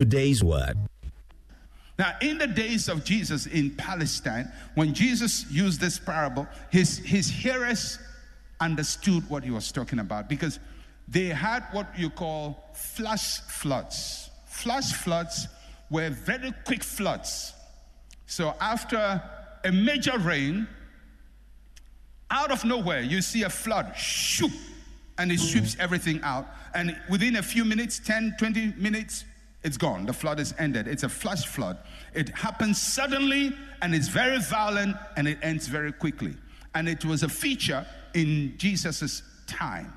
[0.00, 0.76] Today's word.
[1.98, 7.28] Now, in the days of Jesus in Palestine, when Jesus used this parable, his, his
[7.28, 7.98] hearers
[8.60, 10.60] understood what he was talking about because
[11.08, 14.30] they had what you call flash floods.
[14.46, 15.48] Flash floods
[15.90, 17.52] were very quick floods.
[18.26, 19.20] So, after
[19.64, 20.68] a major rain,
[22.30, 24.52] out of nowhere, you see a flood, shoop,
[25.18, 26.46] and it sweeps everything out.
[26.72, 29.24] And within a few minutes 10, 20 minutes
[29.62, 30.06] it's gone.
[30.06, 30.86] The flood is ended.
[30.86, 31.78] It's a flash flood.
[32.14, 36.36] It happens suddenly and it's very violent and it ends very quickly.
[36.74, 39.92] And it was a feature in Jesus' time.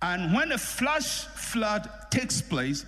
[0.00, 2.86] And when a flash flood takes place,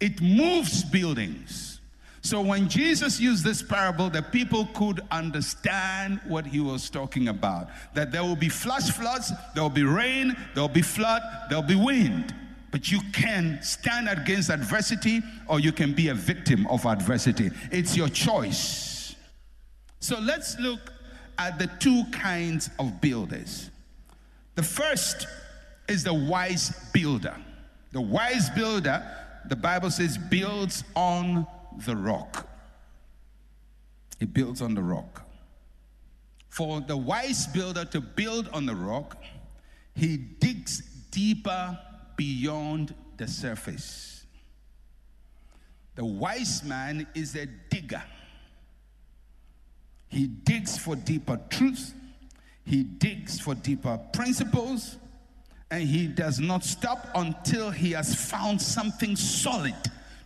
[0.00, 1.80] it moves buildings.
[2.20, 7.68] So when Jesus used this parable, the people could understand what he was talking about.
[7.94, 11.58] That there will be flash floods, there will be rain, there will be flood, there
[11.58, 12.34] will be wind.
[12.76, 17.50] But you can stand against adversity or you can be a victim of adversity.
[17.72, 19.14] It's your choice.
[19.98, 20.92] So let's look
[21.38, 23.70] at the two kinds of builders.
[24.56, 25.26] The first
[25.88, 27.34] is the wise builder.
[27.92, 29.02] The wise builder,
[29.48, 31.46] the Bible says, builds on
[31.86, 32.46] the rock.
[34.20, 35.22] He builds on the rock.
[36.50, 39.16] For the wise builder to build on the rock,
[39.94, 41.78] he digs deeper
[42.16, 44.24] beyond the surface.
[45.94, 48.02] The wise man is a digger.
[50.08, 51.92] He digs for deeper truths,
[52.64, 54.96] he digs for deeper principles,
[55.70, 59.74] and he does not stop until he has found something solid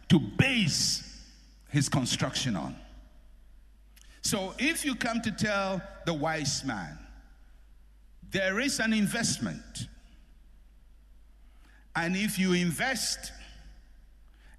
[0.09, 1.25] to base
[1.71, 2.77] his construction on.
[4.23, 6.99] So if you come to tell the wise man,
[8.31, 9.89] there is an investment
[11.97, 13.33] and if you invest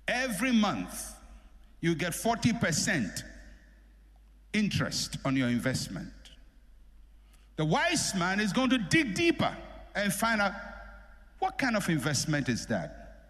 [0.07, 1.13] every month,
[1.79, 3.23] you get 40%
[4.53, 6.11] interest on your investment.
[7.55, 9.55] The wise man is going to dig deeper
[9.95, 10.53] and find out
[11.39, 13.25] what kind of investment is that?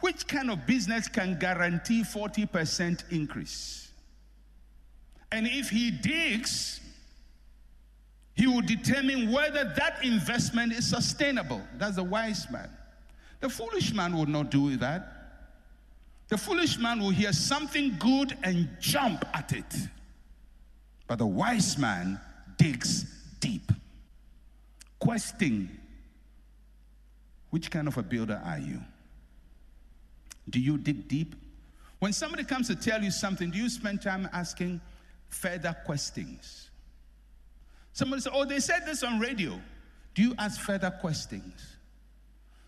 [0.00, 3.90] Which kind of business can guarantee 40% increase?
[5.32, 6.80] And if he digs,
[8.34, 11.60] he will determine whether that investment is sustainable.
[11.76, 12.70] That's the wise man.
[13.40, 15.12] The foolish man would not do that.
[16.28, 19.74] The foolish man will hear something good and jump at it.
[21.06, 22.20] But the wise man
[22.56, 23.04] digs
[23.38, 23.70] deep.
[24.98, 25.68] Questing
[27.50, 28.80] which kind of a builder are you?
[30.50, 31.36] Do you dig deep?
[32.00, 34.80] When somebody comes to tell you something, do you spend time asking
[35.28, 36.70] further questions?
[37.92, 39.58] Somebody says, Oh, they said this on radio.
[40.14, 41.75] Do you ask further questions?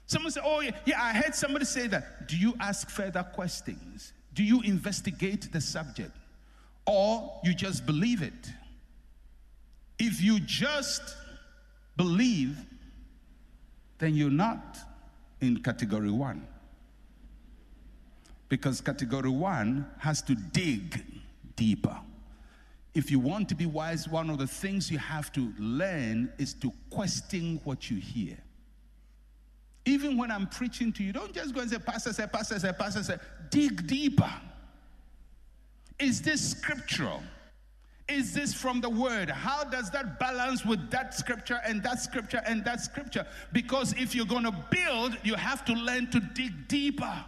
[0.09, 2.27] Someone said, Oh, yeah, yeah, I heard somebody say that.
[2.29, 4.15] Do you ask further questions?
[4.33, 6.13] Do you investigate the subject?
[6.87, 8.51] Or you just believe it?
[9.99, 11.03] If you just
[11.97, 12.57] believe,
[13.99, 14.79] then you're not
[15.43, 16.47] in category one.
[18.49, 21.05] Because category one has to dig
[21.55, 21.99] deeper.
[22.95, 26.55] If you want to be wise, one of the things you have to learn is
[26.55, 28.39] to question what you hear.
[29.89, 32.79] Even when I'm preaching to you, don't just go and say, Pastor said, Pastor said,
[32.79, 33.21] Pastor said.
[33.49, 34.31] Dig deeper.
[35.99, 37.23] Is this scriptural?
[38.07, 39.31] Is this from the word?
[39.31, 43.27] How does that balance with that scripture and that scripture and that scripture?
[43.55, 47.25] Because if you're going to build, you have to learn to dig deeper.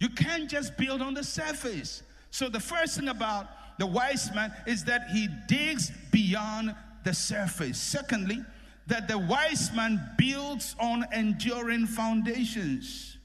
[0.00, 2.02] You can't just build on the surface.
[2.30, 7.78] So, the first thing about the wise man is that he digs beyond the surface.
[7.78, 8.42] Secondly,
[8.86, 13.16] that the wise man builds on enduring foundations.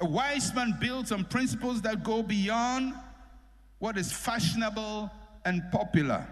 [0.00, 2.94] A wise man builds on principles that go beyond
[3.78, 5.10] what is fashionable
[5.44, 6.26] and popular.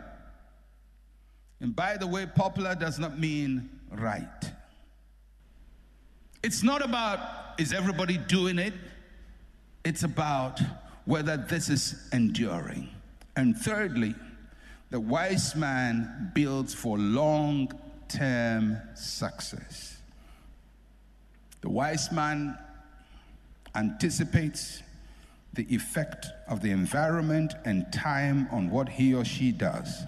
[1.61, 4.53] And by the way, popular does not mean right.
[6.43, 7.19] It's not about
[7.59, 8.73] is everybody doing it?
[9.85, 10.61] It's about
[11.05, 12.89] whether this is enduring.
[13.37, 14.15] And thirdly,
[14.91, 17.73] the wise man builds for long
[18.09, 19.99] term success.
[21.61, 22.59] The wise man
[23.75, 24.83] anticipates
[25.55, 30.03] the effect of the environment and time on what he or she does.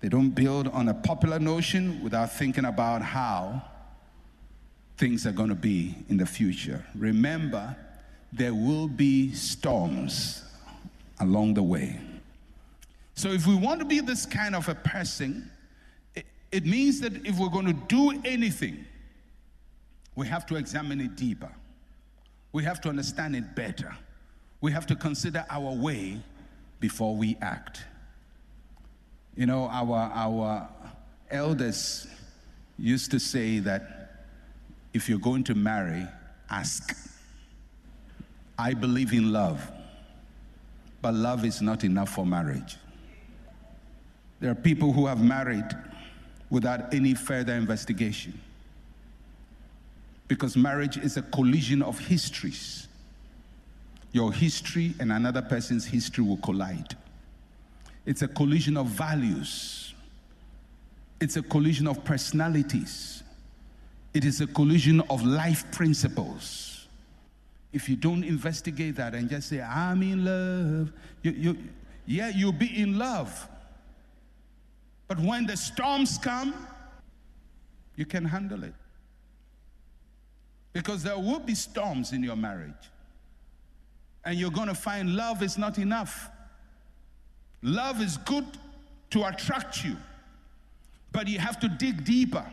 [0.00, 3.62] They don't build on a popular notion without thinking about how
[4.96, 6.84] things are going to be in the future.
[6.94, 7.76] Remember,
[8.32, 10.44] there will be storms
[11.18, 12.00] along the way.
[13.20, 15.50] So, if we want to be this kind of a person,
[16.50, 18.82] it, means that if we're going to do anything,
[20.16, 21.52] we have to examine it deeper.
[22.52, 23.94] We have to understand it better.
[24.62, 26.22] We have to consider our way
[26.80, 27.82] before we act.
[29.36, 30.68] You know, our, our
[31.30, 32.06] elders
[32.78, 34.24] used to say that
[34.94, 36.06] if you're going to marry,
[36.48, 36.96] ask.
[38.58, 39.70] I believe in love,
[41.02, 42.78] but love is not enough for marriage.
[44.40, 45.68] There are people who have married
[46.48, 48.38] without any further investigation
[50.26, 52.86] because marriage is a collision of histories.
[54.12, 56.96] Your history and another person's history will collide.
[58.06, 59.92] It's a collision of values.
[61.20, 63.22] It's a collision of personalities.
[64.14, 66.88] It is a collision of life principles.
[67.72, 70.92] If you don't investigate that and just say, I'm in love,
[71.22, 71.58] you, you,
[72.06, 73.48] yeah, you'll be in love.
[75.10, 76.54] But when the storms come,
[77.96, 78.74] you can handle it.
[80.72, 82.70] Because there will be storms in your marriage.
[84.24, 86.30] And you're going to find love is not enough.
[87.60, 88.46] Love is good
[89.10, 89.96] to attract you,
[91.10, 92.46] but you have to dig deeper.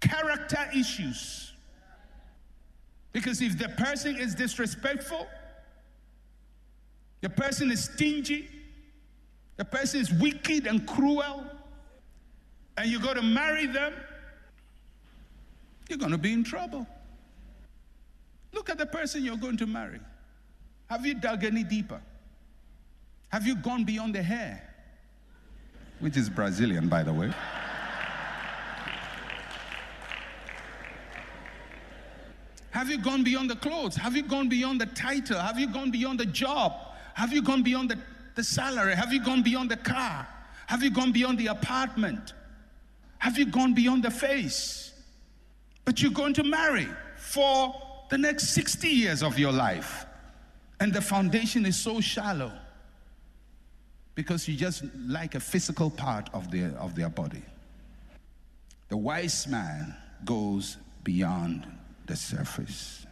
[0.00, 1.54] Character issues.
[3.10, 5.26] Because if the person is disrespectful,
[7.22, 8.50] the person is stingy,
[9.58, 11.44] the person is wicked and cruel,
[12.78, 13.92] and you go to marry them,
[15.88, 16.86] you're going to be in trouble.
[18.52, 20.00] Look at the person you're going to marry.
[20.88, 22.00] Have you dug any deeper?
[23.30, 24.62] Have you gone beyond the hair?
[26.00, 27.32] Which is Brazilian, by the way.
[32.70, 33.96] Have you gone beyond the clothes?
[33.96, 35.40] Have you gone beyond the title?
[35.40, 36.74] Have you gone beyond the job?
[37.14, 37.98] Have you gone beyond the,
[38.38, 38.94] the salary?
[38.94, 40.26] Have you gone beyond the car?
[40.68, 42.34] Have you gone beyond the apartment?
[43.18, 44.92] Have you gone beyond the face?
[45.84, 46.86] But you're going to marry
[47.16, 47.74] for
[48.10, 50.06] the next 60 years of your life.
[50.78, 52.52] And the foundation is so shallow
[54.14, 57.42] because you just like a physical part of their, of their body.
[58.88, 61.66] The wise man goes beyond
[62.06, 63.04] the surface.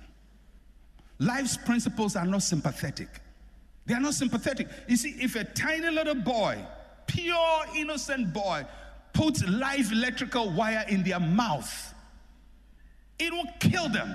[1.18, 3.22] Life's principles are not sympathetic.
[3.86, 4.68] They are not sympathetic.
[4.88, 6.58] You see, if a tiny little boy,
[7.06, 8.66] pure innocent boy,
[9.12, 11.94] puts live electrical wire in their mouth,
[13.18, 14.14] it will kill them.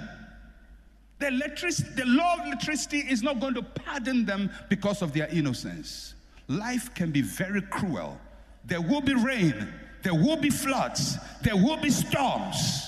[1.19, 5.27] The, electric- the law of electricity is not going to pardon them because of their
[5.27, 6.15] innocence
[6.51, 8.19] life can be very cruel.
[8.65, 12.87] There will be rain, there will be floods, there will be storms.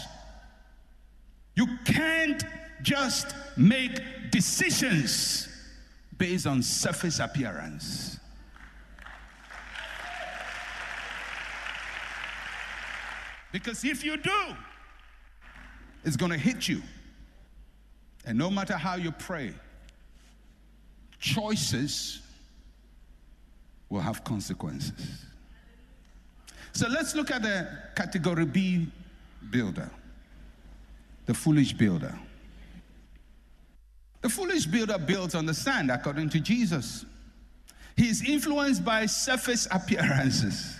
[1.56, 2.44] You can't
[2.82, 4.00] just make
[4.32, 5.48] decisions
[6.24, 8.18] based on surface appearance.
[13.52, 14.56] Because if you do,
[16.06, 16.82] it's going to hit you.
[18.26, 19.54] And no matter how you pray,
[21.20, 22.22] choices
[23.90, 25.26] will have consequences.
[26.72, 27.68] So let's look at the
[27.98, 28.88] category B
[29.52, 29.92] builder,
[31.26, 32.18] the foolish builder.
[34.24, 37.06] The foolish builder builds on the sand, according to Jesus.
[37.98, 40.80] He is influenced by surface appearances.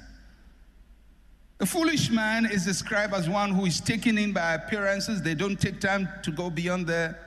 [1.58, 5.22] The foolish man is described as one who is taken in by appearances.
[5.22, 7.18] They don't take time to go beyond the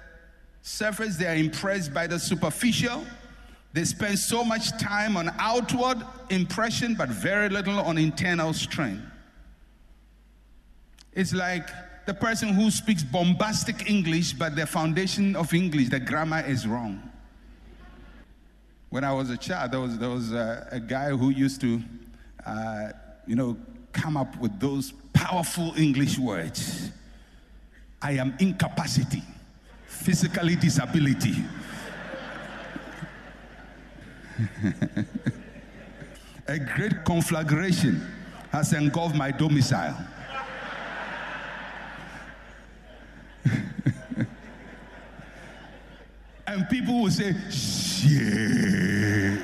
[0.63, 3.05] surface, they are impressed by the superficial.
[3.75, 5.99] They spend so much time on outward
[6.31, 9.05] impression, but very little on internal strength.
[11.13, 11.69] It's like
[12.07, 17.03] the person who speaks bombastic English, but the foundation of English, the grammar is wrong.
[18.91, 21.83] When I was a child, there was, there was a, a guy who used to,
[22.47, 22.91] uh,
[23.27, 23.57] you know,
[23.93, 26.93] come up with those powerful English words.
[28.01, 29.25] I am incapacity,
[29.87, 31.35] physically disability.
[36.47, 38.07] a great conflagration
[38.53, 39.97] has engulfed my domicile.
[46.47, 49.43] And people will say, shit.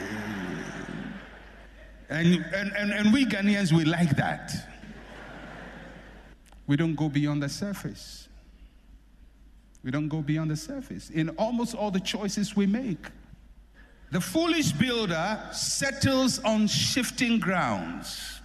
[2.08, 4.52] And, and, and, and we Ghanaians, we like that.
[6.66, 8.28] We don't go beyond the surface.
[9.82, 13.06] We don't go beyond the surface in almost all the choices we make.
[14.12, 18.40] The foolish builder settles on shifting grounds.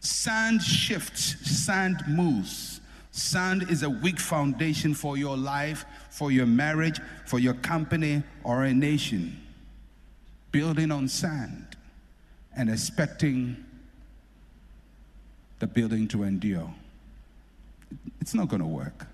[0.00, 2.81] Sand shifts, sand moves.
[3.12, 8.64] Sand is a weak foundation for your life, for your marriage, for your company, or
[8.64, 9.38] a nation.
[10.50, 11.76] Building on sand
[12.56, 13.62] and expecting
[15.58, 16.72] the building to endure.
[18.20, 19.06] It's not going to work.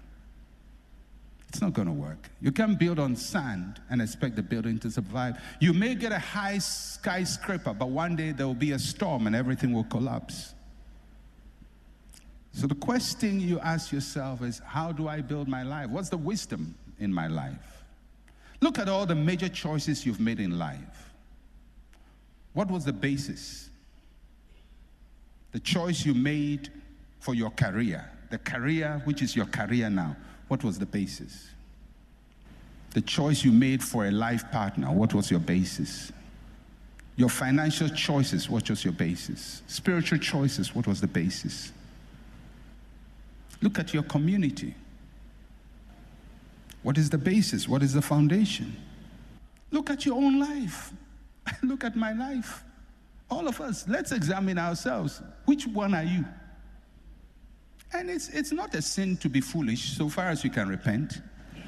[1.48, 2.30] It's not going to work.
[2.40, 5.40] You can't build on sand and expect the building to survive.
[5.60, 9.34] You may get a high skyscraper, but one day there will be a storm and
[9.34, 10.54] everything will collapse.
[12.52, 15.90] So the question you ask yourself is how do I build my life?
[15.90, 17.84] What's the wisdom in my life?
[18.60, 21.12] Look at all the major choices you've made in life.
[22.54, 23.70] What was the basis?
[25.52, 26.70] The choice you made
[27.20, 30.16] for your career, the career which is your career now,
[30.48, 31.48] what was the basis?
[32.90, 36.10] The choice you made for a life partner, what was your basis?
[37.16, 39.62] Your financial choices, what was your basis?
[39.66, 41.72] Spiritual choices, what was the basis?
[43.60, 44.74] Look at your community.
[46.82, 47.68] What is the basis?
[47.68, 48.76] What is the foundation?
[49.70, 50.92] Look at your own life.
[51.62, 52.64] Look at my life.
[53.30, 55.20] All of us, let's examine ourselves.
[55.44, 56.24] Which one are you?
[57.92, 61.20] And it's, it's not a sin to be foolish so far as you can repent.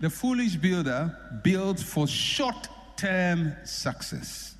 [0.00, 4.54] the foolish builder builds for short term success.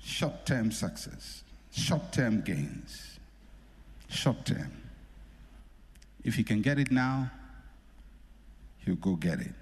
[0.00, 1.43] Short term success.
[1.74, 3.18] Short term gains.
[4.08, 4.70] Short term.
[6.22, 7.30] If he can get it now,
[8.84, 9.52] he'll go get it.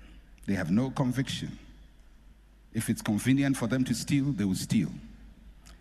[0.46, 1.58] They have no conviction.
[2.74, 4.90] If it's convenient for them to steal, they will steal.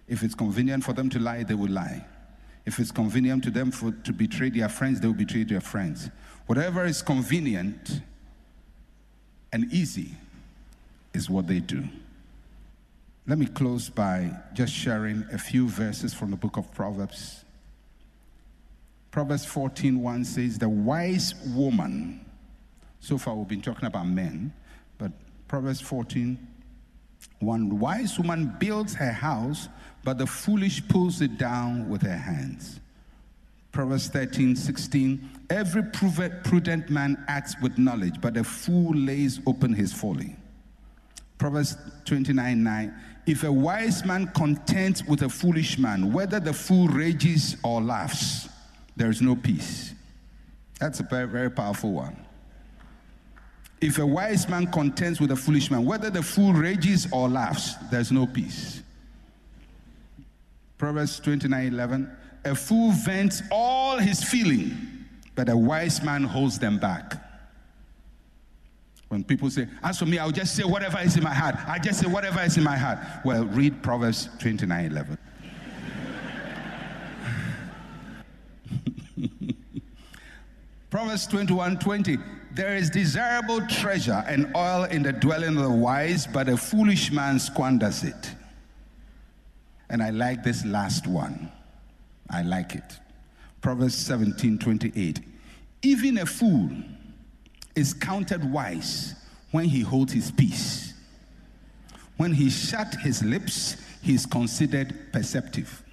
[0.07, 2.05] If it's convenient for them to lie, they will lie.
[2.65, 6.09] If it's convenient to them for, to betray their friends, they will betray their friends.
[6.45, 8.01] Whatever is convenient
[9.51, 10.15] and easy
[11.13, 11.83] is what they do.
[13.27, 17.45] Let me close by just sharing a few verses from the book of Proverbs.
[19.11, 22.25] Proverbs 14:1 says, The wise woman,
[22.99, 24.53] so far we've been talking about men,
[24.97, 25.11] but
[25.47, 26.47] Proverbs 14,
[27.39, 29.69] one wise woman builds her house,
[30.03, 32.79] but the foolish pulls it down with her hands.
[33.71, 35.29] Proverbs 13, 16.
[35.49, 40.35] Every prudent man acts with knowledge, but a fool lays open his folly.
[41.41, 42.93] Proverbs 29, 9.
[43.25, 48.47] If a wise man contends with a foolish man, whether the fool rages or laughs,
[48.95, 49.95] there is no peace.
[50.79, 52.15] That's a very, very powerful one.
[53.81, 57.73] If a wise man contends with a foolish man, whether the fool rages or laughs,
[57.89, 58.83] there's no peace.
[60.77, 62.17] Proverbs 29 11.
[62.45, 64.77] A fool vents all his feeling,
[65.33, 67.30] but a wise man holds them back.
[69.11, 71.55] When people say, As for me, I'll just say whatever is in my heart.
[71.67, 72.97] I just say whatever is in my heart.
[73.25, 75.17] Well, read Proverbs 29 11.
[80.89, 82.19] Proverbs 21 20.
[82.53, 87.11] There is desirable treasure and oil in the dwelling of the wise, but a foolish
[87.11, 88.31] man squanders it.
[89.89, 91.51] And I like this last one.
[92.29, 92.99] I like it.
[93.59, 95.19] Proverbs 17 28.
[95.81, 96.69] Even a fool
[97.75, 99.15] is counted wise
[99.51, 100.93] when he holds his peace.
[102.17, 105.83] When he shut his lips, he is considered perceptive.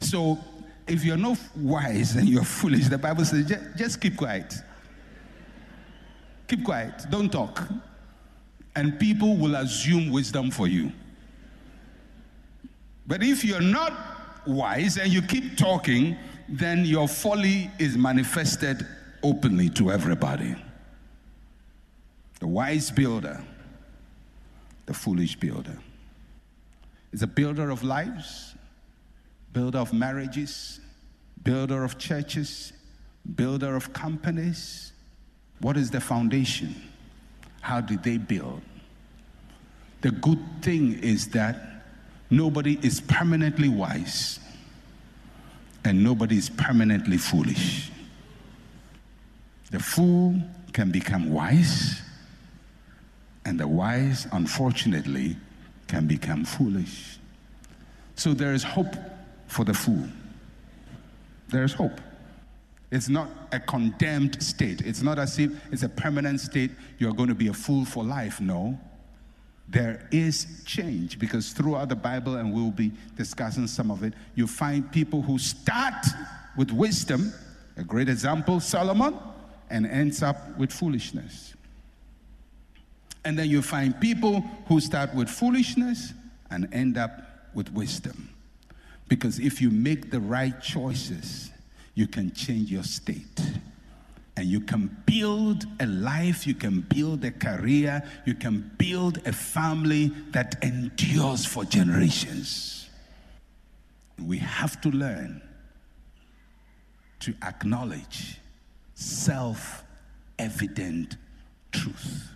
[0.00, 0.38] So
[0.86, 4.54] if you're not wise and you're foolish, the Bible says just, just keep quiet.
[6.48, 7.06] Keep quiet.
[7.10, 7.68] Don't talk.
[8.74, 10.92] And people will assume wisdom for you.
[13.06, 13.92] But if you're not
[14.46, 16.16] wise and you keep talking,
[16.48, 18.86] then your folly is manifested
[19.22, 20.54] openly to everybody.
[22.40, 23.42] The wise builder,
[24.86, 25.78] the foolish builder,
[27.12, 28.54] is a builder of lives,
[29.52, 30.80] builder of marriages,
[31.42, 32.72] builder of churches,
[33.34, 34.92] builder of companies.
[35.60, 36.74] What is the foundation?
[37.60, 38.62] How did they build?
[40.00, 41.84] The good thing is that
[42.30, 44.40] nobody is permanently wise
[45.84, 47.90] and nobody is permanently foolish.
[49.70, 50.34] The fool
[50.72, 52.02] can become wise,
[53.44, 55.36] and the wise, unfortunately,
[55.86, 57.18] can become foolish.
[58.16, 58.94] So there is hope
[59.46, 60.04] for the fool.
[61.48, 62.00] There is hope.
[62.90, 64.80] It's not a condemned state.
[64.82, 66.72] It's not as if it's a permanent state.
[66.98, 68.40] You're going to be a fool for life.
[68.40, 68.78] No.
[69.68, 74.48] There is change because throughout the Bible, and we'll be discussing some of it, you
[74.48, 76.04] find people who start
[76.56, 77.32] with wisdom,
[77.76, 79.16] a great example, Solomon,
[79.70, 81.54] and ends up with foolishness.
[83.24, 86.12] And then you find people who start with foolishness
[86.50, 88.30] and end up with wisdom.
[89.08, 91.50] Because if you make the right choices,
[91.94, 93.40] you can change your state.
[94.36, 99.32] And you can build a life, you can build a career, you can build a
[99.32, 102.88] family that endures for generations.
[104.18, 105.42] We have to learn
[107.20, 108.38] to acknowledge
[109.00, 109.84] self
[110.38, 111.16] evident
[111.72, 112.28] truth.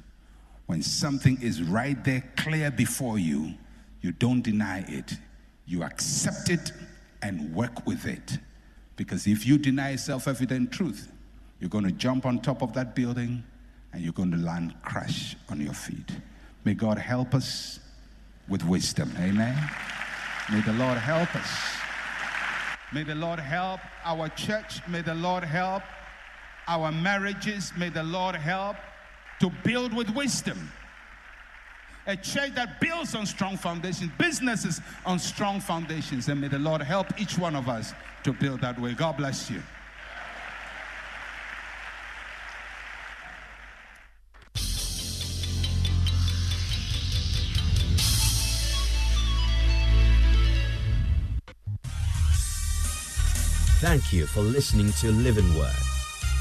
[0.67, 3.55] When something is right there, clear before you,
[4.01, 5.13] you don't deny it.
[5.67, 6.73] You accept it
[7.23, 8.39] and work with it.
[8.97, 11.13] Because if you deny self evident truth,
[11.61, 13.45] you're going to jump on top of that building
[13.93, 16.11] and you're going to land crash on your feet.
[16.65, 17.79] May God help us
[18.49, 19.13] with wisdom.
[19.19, 19.57] Amen.
[20.51, 21.51] May the Lord help us.
[22.93, 24.81] May the Lord help our church.
[24.89, 25.83] May the Lord help
[26.69, 27.73] our marriages.
[27.77, 28.77] May the Lord help
[29.41, 30.71] to build with wisdom.
[32.07, 36.29] A church that builds on strong foundations, businesses on strong foundations.
[36.29, 37.95] And may the Lord help each one of us
[38.25, 38.93] to build that way.
[38.93, 39.63] God bless you.
[53.81, 55.84] Thank you for listening to Living Word.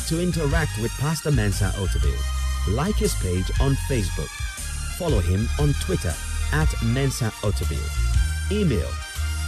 [0.07, 4.29] To interact with Pastor Mensa Otabil, like his page on Facebook.
[4.97, 6.13] Follow him on Twitter
[6.51, 7.81] at Mensa Otabil.
[8.51, 8.89] Email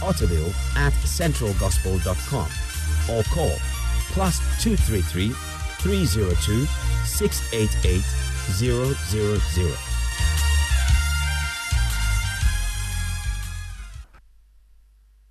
[0.00, 2.48] otabil at centralgospel.com
[3.14, 3.56] or call
[4.12, 5.30] plus 233
[5.78, 6.66] 302
[7.04, 8.02] 688
[8.58, 9.95] 000.